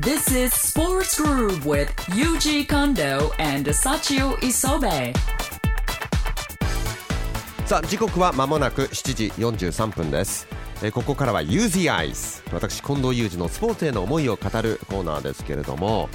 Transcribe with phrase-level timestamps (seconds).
[0.00, 5.12] This is Sports Groove with Yuji Kondo and Sachio Isobe.
[7.66, 10.46] さあ時刻は間もなく7時43分です。
[10.82, 16.08] えーここからは Use the Eyes 私近藤裕二のスポーツへの思いを語るコーナーですけれども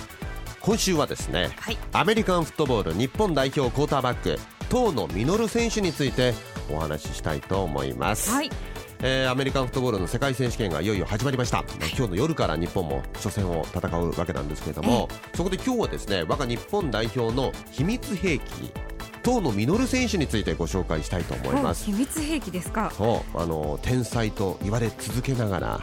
[0.62, 1.78] 今週はですね、はい。
[1.92, 4.40] アメリカンフットボール日本代表クォーターバック
[4.70, 6.34] 遠野実選手について
[6.72, 8.50] お話ししたいと思います、はい
[9.06, 11.66] えーアメリカンフットボールの世界選手権がいよいよ始まりました、
[11.98, 18.44] 今日の夜から日本も初戦を戦うわけなんですけれども、そこで今日はですね我が日本代表の秘密兵器
[19.24, 21.84] 遠野実選手についてご紹介したいと思います。
[21.84, 22.94] 秘密兵器ですか。
[22.96, 25.82] そうあの天才と言われ続けながら、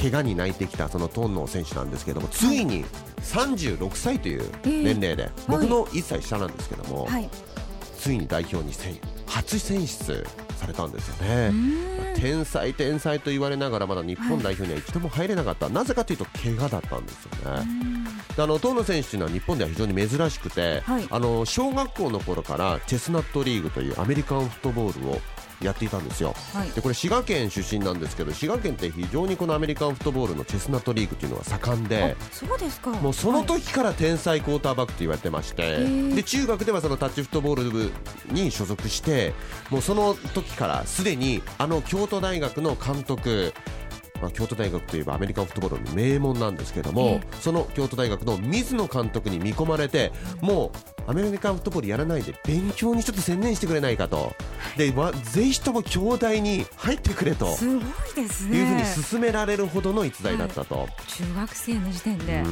[0.00, 2.86] 怪我に泣いてきたそのトンノ選手なんですけどもついに
[3.20, 7.28] 36歳という年齢で、僕の1歳下なんですけども、はい。
[7.98, 10.26] ついに代表に選初選出
[10.56, 11.52] されたんですよね。
[12.14, 17.30] 天才天才と言われながらまだ日本代表には一度も入れなかった、なぜかというと怪我だったんですよ
[17.60, 18.01] ね。
[18.36, 25.20] であの遠野選手というのは日本では非常に珍しくて、はいあの小学校の頃からチェスナットリーグというアメリカンフットボールを
[25.62, 26.34] やっていたんですよ。
[26.52, 32.16] はいでこれ滋賀県出身なんですけど滋賀県って非常にこのアメリカンフットボールのチェスナットリーグというのは盛んで。
[32.18, 37.92] あそうですかもうその時から天才クォーターバックと言われてまして、ーで中学ではそのタッチフットボール部
[38.30, 39.32] に所属して
[39.70, 43.52] もうその時からすでにあの京都大学の監督
[44.22, 50.70] まあ、京都大学といえばアメリカンフットボールの名門なんですけれども、その京都大学の水野監督に見込まれても
[51.08, 54.32] うアメリカンフットボールやらないで勉強にちょっと専念してくれないかと。
[54.76, 57.54] で、わぜひとも京大に入ってくれと。
[57.56, 57.84] すごい
[58.14, 58.58] ですね。
[58.58, 60.88] いうふうに勧められるほどの逸材だったと。
[61.08, 62.42] 中学生の時点で。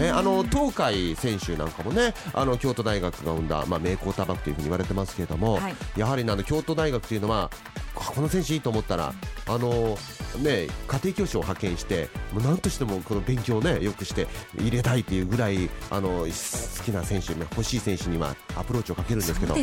[0.00, 5.74] ね、あの東海選手なんかもねあの京都大学が生んだ、まあ、名コーターバックというふうに言われてますけれども、はい。
[5.96, 7.50] やはりねあの京都大学というのは
[7.89, 9.12] あこの選手いいと思ったら
[9.46, 9.96] あの、
[10.42, 14.26] ね、家庭教師を派遣してもう何としてもこの勉強を、ね、よくして
[14.58, 19.54] 入れたいというぐらいあの好きな選手欲しい選手にはアプローチをかけるんですけど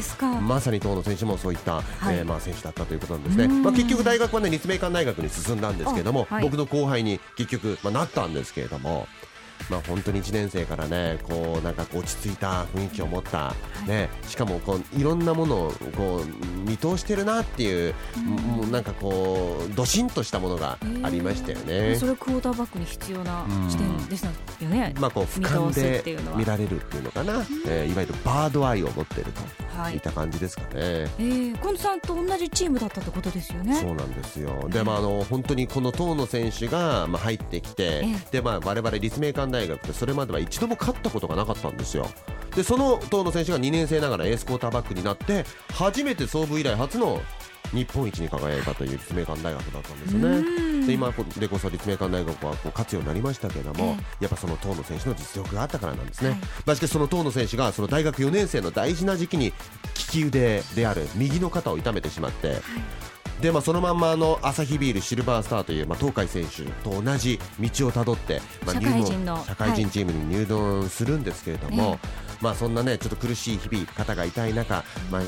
[0.42, 1.82] まさに遠野選手もそういった、は
[2.14, 2.18] い。
[2.18, 3.64] えーまあ、選手だったということなんですね、うん。
[3.64, 6.44] まあ、結局大学は、ね、立命館大学に進んだんですけれども、あはい。
[6.44, 9.08] 僕の後輩に結局、まあ、なったんですけれども。
[9.70, 13.54] まあ、本当に1年生からねこうなんか落ち着いた雰囲気を持った、
[13.88, 21.96] ね、しかもこういろんなものをこう見通してるなっていう、もうなんかこうどしんとしたものがありましたよね。
[21.96, 24.94] それクォーターバックに必要な視点でしたよね。
[25.00, 29.98] まあ、こう俯瞰で見られるっていうのかな、えーいわゆるバードアイを持っているはいとい。
[29.98, 30.70] った感じですかね。
[30.74, 33.76] えー、近藤さんと同じチームだったってことですよね。
[33.76, 34.68] そうなんですよ。
[34.70, 42.10] で、まあ、あの本当にこの遠野選手が、まあ、入ってきて、えでまあ、我々立命館大学でそれまでは一度も勝ったことがなかったんですよ。
[42.56, 47.22] でその遠野選手が2年生ながらエースクォーターバックになって初めて創部以来初の
[47.74, 50.86] 日本一に輝いたという立命館大学だったんですよね。
[50.88, 56.30] で今でこそ立命館大学はこう勝つようになりましたけれども、やっぱその遠野選手の実力があったからなんですね。
[56.32, 56.40] はい。
[56.66, 59.54] まあしかしその遠野選手がその大学4年生の大事な時期に利
[59.94, 62.62] き腕である右の肩を痛めてしまって、
[63.42, 72.08] でまあ、そのまんまあのアサヒビールシルバースターという、まあ、東海選手と同じ道をたどって、まあ、社会人の社会人チームに入団するんですけれども、え。
[72.42, 75.22] まあ、そんなねちょっと苦しい日々肩が痛い中、まあ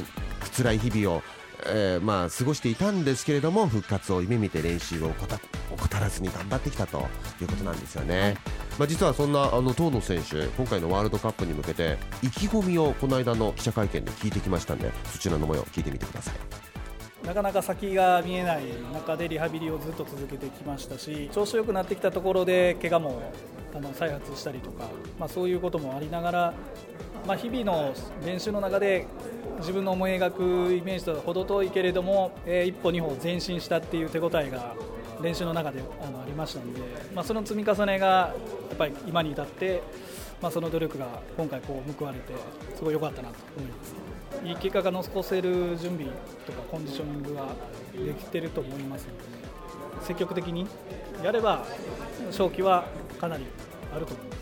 [0.55, 1.23] 辛い日々を、
[1.71, 5.39] えーまあ、過ごしていたんですけれども復活を夢見て練習を怠
[5.71, 7.07] 怠らずに頑張ってきたと
[7.41, 8.37] いうことなんですよね。
[8.77, 16.35] まあ、実はそんなあの遠野選手今回のワールドカップに向けて意気込みをこの間の記者会見で聞いてきましたんでそちらの模様聞いてみてください。
[17.25, 18.63] なかなか先が見えない
[18.93, 23.21] 中でリハビリをずっと続けてきましたし調子よくなってきたところで怪我も
[23.75, 24.85] あの再発したりとか、
[25.19, 26.53] まあ、そういうこともありながら、
[27.27, 27.93] まあ、日々の
[28.25, 29.07] 練習の中で
[29.59, 34.75] 自分の思い描くイメージとは程遠いけれども、えー一歩二歩前進したっていう手応えが
[35.21, 36.81] 練習の中であのありましたので、
[37.13, 38.35] まあ、その積み重ねがや
[38.73, 39.83] っぱり今に至って、
[40.41, 42.33] まあ、その努力が今回こう報われて
[42.75, 43.95] すごい良かったなと思います。
[44.45, 46.05] いい結果が残せる準備
[46.45, 47.47] とかコンディショニングが
[47.93, 49.48] できてると思いますので、ね
[50.01, 50.67] 積極的に
[51.23, 51.65] やれば
[52.27, 52.85] 勝機は
[53.19, 53.45] かなり
[53.93, 54.39] あると思います。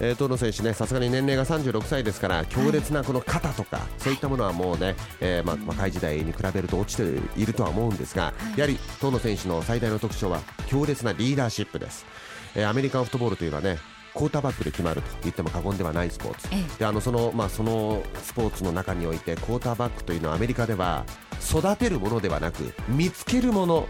[0.00, 12.06] えー、遠野選手ね、さすがに年齢が36歳ですから、強烈なこの肩とか、そういったものはもうね、えーまあ、若い時代に比べると落ちているとは思うんですが、やはり遠野選手の最大の特徴は強烈なリーダーシップです。
[12.54, 13.78] えーアメリカンフットボールというのはね、
[14.14, 21.04] クォーターバックで決まると言っても過言ではないスポーツ、えであのそのまあ、そのスポーツの中においてクォーターバックというのはアメリカでは
[21.40, 23.88] 育てるものではなく見つけるもの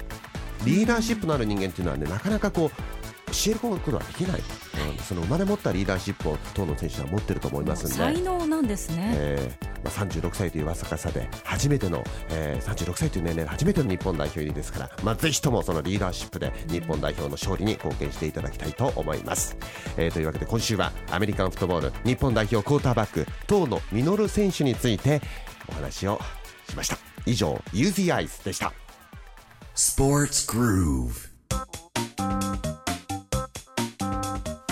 [0.64, 2.70] リーダーシップのある人間というのはねなかなかこう
[3.28, 7.94] 教えることはできない、うん、その生まれ持ったリーダーシップを当の選手は持ってると思いますんで。
[7.94, 19.56] 才能なんですね、えーまあ、36歳という若さで初めての、えー、36歳という年齢で初めての日本代表入りですから、まあ、ぜひともそのリーダーシップで日本代表の勝利に貢献していただきたいと思います、
[19.96, 25.20] えーというわけで今週はアメリカンフットボール日本代表クォーターバック遠野実選手について
[25.68, 26.18] お話を
[26.68, 28.72] しました以上 UZ アイスでした。
[29.74, 31.28] Sports Groove.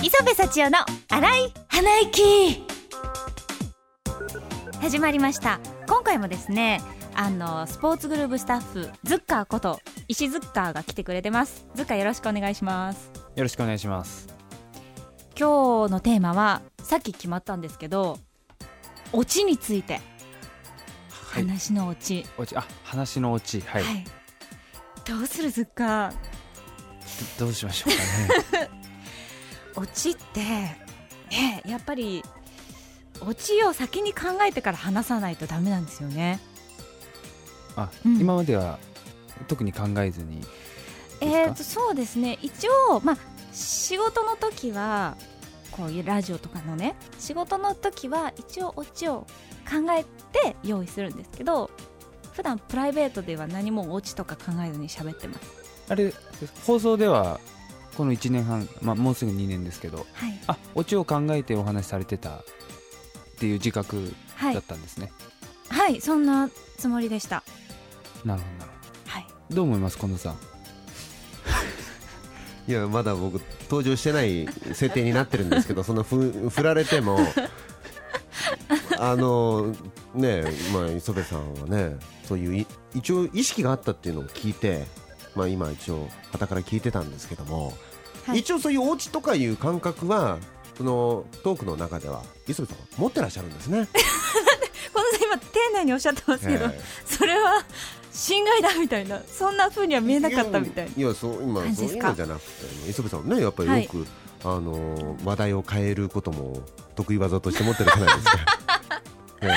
[0.03, 0.79] 磯部幸男の
[1.09, 2.65] 荒い鼻息
[4.81, 5.61] 始まりました。
[5.89, 6.81] 今回もですね
[7.15, 11.67] あのスポーツグループスタッフズッカーこと石ズッカーが来てくれてます。
[11.75, 13.11] ズッカーよろしくお願いします。
[13.35, 14.29] よろしくお願いします。
[15.39, 18.19] 今日のテーマはさっき決まったんですけど
[19.13, 20.16] オチについて、はい
[21.43, 22.25] 話のオチ。
[22.39, 23.61] おちあ話のオチ。
[23.61, 24.05] はい、はい。
[25.05, 26.13] どうするズッカー？
[27.39, 28.71] どどうしましょうかね。
[29.77, 32.25] オチってねやっぱり
[33.21, 36.41] オチを先に考えてから話さないとダメなんですよね。
[37.77, 38.21] あ、うん。
[38.21, 38.79] 今までは
[39.49, 40.41] 特に考えずに。
[41.21, 42.39] えー、とそうですね。
[42.43, 43.19] 一応まあ
[43.53, 45.17] 仕事の時は
[45.71, 49.27] こういうラジオとかのね仕事の時は一応オチを
[49.69, 51.71] 考えて用意するんですけど
[52.33, 55.67] 普段プライベートでは何もオチとか考えずに喋ってます。
[55.89, 56.13] あれ
[56.67, 57.41] 放送では
[57.97, 60.39] この1年半、まあ、もうすぐ2年ですけどはい。
[60.47, 62.45] あオチを考えてお話しされてたっ
[63.39, 65.11] ていう自覚はいだったんですね、
[65.71, 66.01] はい。
[66.01, 67.43] そんなつもりでした。
[68.25, 68.71] なるほどなる
[69.07, 69.23] はい。
[69.23, 70.37] ほどどう思います近藤さん？
[72.69, 73.41] いやまだ僕
[73.71, 77.19] 登場してない設定になってるんですけどそのふ振られても
[78.99, 79.75] あの
[80.15, 84.85] ねまあ磯部さんはねそういうい一応意識があったっていうのを聞いて
[85.35, 90.39] まあ今一応傍から聞いてたんですけども、はい一応そういうお家とかいう感覚は
[90.77, 93.87] そのトークの中では磯部さんは持ってらっしゃるんですね。
[94.93, 97.65] この今丁寧におっしゃってますけど、えそれは
[98.13, 104.07] 侵害だみたいなそんな風には見えなかったみたいいやそう今そういうのじゃなくて磯部さんねやっぱりよく、
[104.43, 106.63] あの話題を変えることも
[106.95, 108.56] 得意技として持ってるじゃないですか。
[109.43, 109.51] ええ。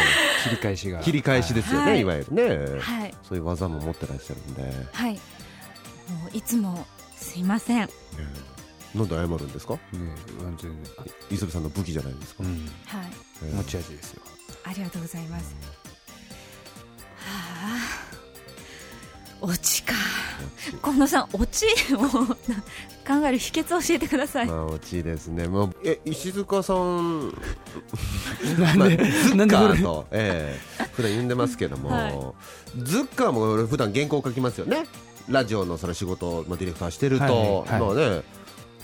[0.44, 1.00] 切り返しが。
[1.00, 2.02] 切り返しですよね、はい。
[2.02, 3.14] い、わゆるね、はい。
[3.24, 5.14] そういう技も持ってらっしゃるんで、ねはい。
[5.14, 5.20] も
[6.34, 6.86] ういつも
[7.16, 7.80] すいません。
[7.82, 7.90] はい
[8.96, 9.74] なんで謝るんですか？
[9.74, 9.80] ね
[10.42, 10.78] 完全に。
[11.30, 12.68] 磯部さんの武器じゃないですか、うん。
[13.44, 13.56] ええ。
[13.56, 14.22] 持ち味ですよ。
[14.64, 15.56] ありがとうございます
[19.42, 19.94] オチか。
[20.84, 21.66] 近藤さんオチ
[21.96, 22.08] をな
[23.08, 25.48] 考える秘訣を教えてください、まあ落ちですね。
[25.48, 27.30] もうえ石塚さん。
[28.60, 30.86] なんまあ、ズでッカーと、ええ。
[30.94, 32.20] 普段呼んでますけども、はい。
[32.84, 34.86] ズッカーも俺普段原稿書きますよね。
[35.28, 38.22] ラジオのその仕事を、まあ、ディレクターしてると、はいはいまあね。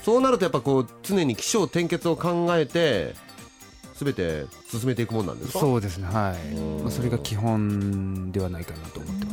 [0.04, 3.14] そうなるとやっぱこう常に起承転結を考えて
[3.98, 5.58] 全て進めていくもんなんですか？
[5.60, 6.82] そうですねはい、うん。
[6.82, 9.25] まあ、それが基本ではないかなと思って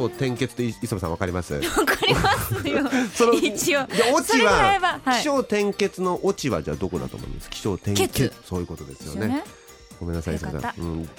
[0.00, 1.54] ますね起承転結って磯部さんわかります？
[1.54, 1.66] わか
[2.06, 2.88] りますよ。
[3.14, 3.80] その一応。
[3.80, 5.18] いやオチはははい。
[5.18, 7.48] 起承転結のオチはじゃあどこだと思います？
[7.50, 8.34] 起承転結結。
[8.44, 9.42] そういうことですよね。
[9.98, 11.08] ごめんなさい磯部さん、うん、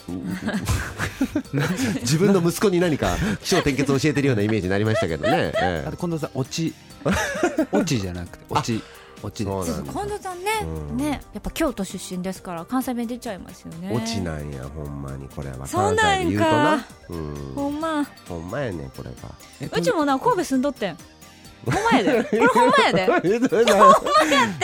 [2.01, 5.83] 自分の息子に何か起承転結を教えてるようなイメージになりましたけどね、え。
[5.87, 6.75] あと近藤さんオチ。
[7.71, 8.83] オチじゃなくてオチ
[9.23, 10.97] オチでそうそうそう近藤さんね、うん。
[10.97, 13.89] ねやっぱ京都出身ですから関西弁出ちゃいますよね。
[13.91, 15.27] え落ちなんやほんまに。
[15.29, 15.65] これは。
[15.67, 16.23] そう関なんか。
[16.23, 16.87] 西で言うとな。
[17.09, 17.53] うん。
[17.55, 18.05] ほんま。
[18.27, 19.15] ほんまやねこれが。
[19.61, 20.97] えうちもな神戸住んどってん。
[21.65, 22.23] ほんまやで。
[22.23, 23.01] これほんまやで。
[23.35, 23.75] えどうだ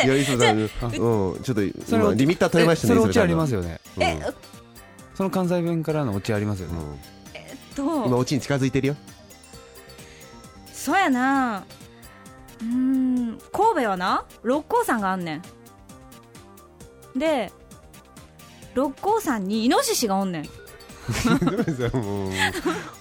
[0.03, 1.39] いや磯部さんうん。
[1.41, 3.79] ちょっとそれ今リミッター取れましたねえそれオチありますよね。
[3.97, 4.03] うん。
[4.03, 4.21] え
[5.15, 7.13] その関西弁からのオチありますよね、うん
[7.73, 8.05] と。
[8.05, 8.95] 今オチに近づいてるよ。
[10.71, 11.65] そうやな
[12.63, 12.69] うー
[13.35, 15.41] ん神戸はな六甲山があんね
[17.15, 17.19] ん。
[17.19, 17.51] で
[18.73, 20.43] 六甲山にイノシシがおんねん。
[21.93, 22.29] も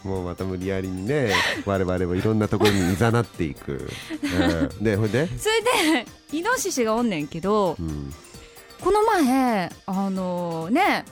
[0.05, 1.33] う もうまた無理やりにね
[1.65, 3.89] 我々もいろんなところにいざなっていく、
[4.21, 5.63] うん、でほいで、それ
[6.03, 8.13] でイノシシがおんねんけどうん、
[8.81, 11.05] この前あのね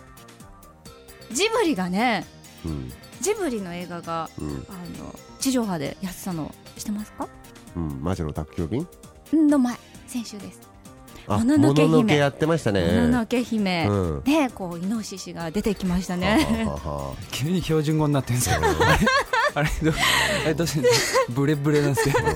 [1.33, 2.27] ジブリがね
[2.65, 2.93] うん。
[3.21, 4.67] ジブリの映画がうん。
[4.69, 7.29] あの地上波でやってたの知ってますか？
[7.77, 8.87] うん魔女の宅急便？
[9.33, 10.61] の前先週です。
[11.27, 11.89] あもののけ姫。
[11.89, 12.85] もののけやってましたね。
[12.85, 14.23] もののけ姫、うん。
[14.25, 16.65] でこうイノシシが出てきましたね。
[16.67, 17.15] はははは。
[17.31, 18.57] 急に標準語になってんすよ
[19.55, 19.97] あれあれど
[20.45, 20.89] あれどうして
[21.29, 22.27] ブレブレなんですけど。
[22.27, 22.35] うん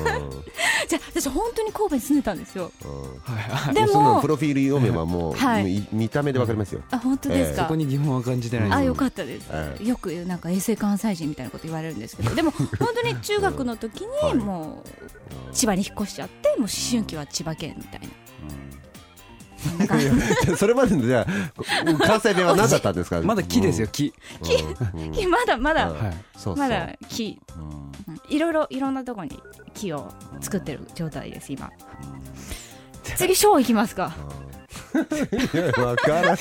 [0.87, 2.71] じゃあ私本当に神戸に住んでたんですよ。
[2.85, 3.35] うん。
[3.35, 5.63] はいでもプロフィール読めばもう、はい。
[5.63, 6.83] もうい見た目でわかりますよ。
[6.91, 12.35] あ本当ですか、そこに疑問は感じてないですあよかったです、えよくなんか衛生関西人みたいなこと言われるんですけど。
[12.35, 14.83] でも本当に中学の時にも
[15.53, 18.09] う千葉に引っ越しちゃってもう思春期は千葉県みたいな、
[20.57, 23.21] それまでのじゃあ関西弁は何だったんですか？
[23.25, 24.13] まだ木ですよ木。
[24.95, 25.01] うん。
[25.25, 25.31] うん。
[25.31, 26.15] まだまだ、うんはい。
[26.37, 26.57] そうそう。
[26.57, 27.41] まだ木、
[28.09, 28.21] うん。
[28.29, 29.41] いろいろいろんなところに
[29.75, 31.71] 木を作ってる状態です今、
[33.03, 34.15] 次ショー行きますか。
[34.95, 36.37] いやわからない。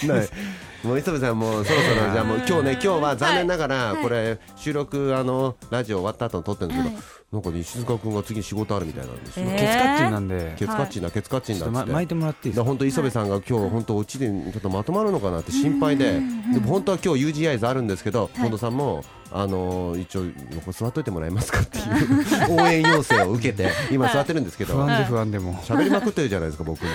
[0.84, 4.04] もう磯部さんもうそろそろじゃあもう今日ね今日は残念ながらはい。
[4.04, 7.04] これ収録あのラジオ終わった後に撮ってるんですけど、はい。
[7.34, 9.46] なんかね石塚君が次仕事あるみたいなんですよ。
[9.48, 10.56] えケツカッチンなんで。
[10.58, 11.76] ケツカッチンだケツカッチンだって。
[11.76, 12.64] ま巻いてもらっていいですか？
[12.64, 16.20] だ本当磯部さんが今日本当うちでちょっとまとまるのかなって心配で、で
[16.60, 20.24] も本当は今日 UGI ズあるんですけど、近藤さんもあのー一応
[20.58, 25.54] ここ座っといてもらえますかっていう 応援要請を受けて今座ってるんですけど不安で不安でも。
[25.64, 26.90] 喋りまくってるじゃないですか僕も。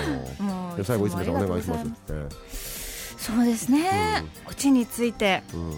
[0.85, 2.88] 最後磯部さんお願いします
[3.19, 5.43] そうですね、オチについて。
[5.53, 5.71] えうん。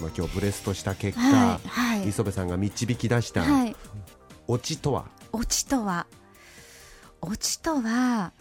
[0.00, 2.08] まあ今日ブレストした結果、はいはい。
[2.08, 3.76] 磯部さんが導き出したはい。
[4.46, 6.06] オチとは、オチとは
[7.20, 8.32] オチとは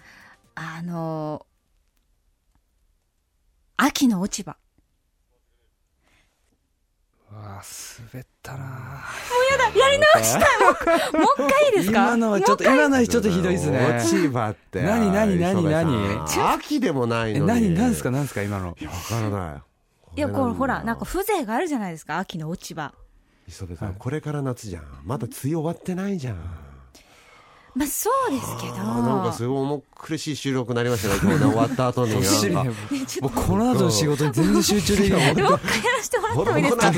[0.56, 1.46] あの
[3.78, 4.58] 秋の落ち葉
[7.32, 7.64] うわあ
[8.00, 9.02] 滑ったな。
[9.76, 10.44] やり直したい。
[11.14, 12.04] もうもう一回いいですか？
[12.08, 13.80] 今のはちょっと今のはちょっとひどいですね。
[13.80, 14.82] 落ち葉って。
[14.82, 16.26] 何何何何？
[16.54, 17.48] 秋でもないえのに。
[17.48, 18.12] 何何ですか？
[18.12, 18.44] 何ですか？
[18.44, 18.70] 今の。
[18.70, 18.82] わか
[19.22, 19.62] らない。
[20.16, 22.94] いやこれほらなんかこ風情があるじゃないですか秋の落ち葉。
[23.48, 24.84] 磯部さん、これから夏じゃん。
[25.04, 26.38] まだ梅雨終わってないじゃん
[27.76, 28.76] まあそうですけど。
[28.76, 31.16] なんかすごい重苦しい収録になりましたね。
[31.24, 32.14] 今日ね終わった後に。
[33.22, 35.34] もうこの後の仕事に全然集中できない。
[35.42, 36.94] もう一回やらせてもらってもいいですか？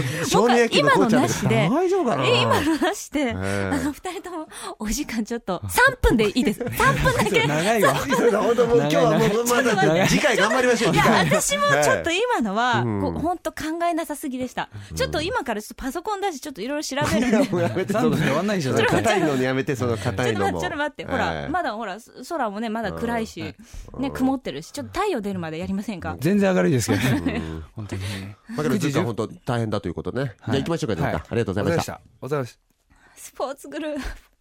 [0.72, 1.70] 今のなしで。
[1.72, 2.26] 大丈夫かな？
[2.26, 4.48] え今のなしで、えあの二人とも
[4.80, 6.60] お時間ちょっと3分でいいです。
[6.66, 7.48] 3分だけ。
[7.48, 7.94] 長いわ。
[7.96, 10.94] 本当もう今日はもうまだ次回頑張りましょう。
[10.94, 13.02] いや私もちょっと今のは、うん。
[13.02, 17.50] こう本当考えなさすぎでした、ちょっと今からちょっとパソコン出しちょっといろいろ調べるんで。
[17.50, 18.74] もうやめて3その分で終わんないでしょ。
[18.74, 20.60] 硬いのにやめてその硬いのも。
[20.65, 21.98] ちょっと待って、ほら、ええまだほら、
[22.30, 23.54] 空もね、まだ暗いし、
[24.00, 26.16] ね、曇ってるし、ちょっと太陽出るまでやりませんか？
[26.20, 27.42] 全然明るいですけどね。
[27.76, 28.38] 本当にね。
[28.50, 30.36] まあけどずっと本当大変だということね。
[30.46, 31.10] じゃあ行きましょうかじゃあ。
[31.10, 32.02] ありがとうございました。
[32.22, 32.60] お疲れ様でした。
[33.16, 34.35] スポーツグループ。